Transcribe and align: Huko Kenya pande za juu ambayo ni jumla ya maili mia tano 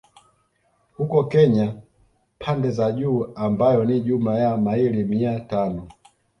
Huko 0.97 1.23
Kenya 1.23 1.73
pande 2.39 2.71
za 2.71 2.91
juu 2.91 3.27
ambayo 3.35 3.85
ni 3.85 4.01
jumla 4.01 4.39
ya 4.39 4.57
maili 4.57 5.03
mia 5.03 5.39
tano 5.39 5.87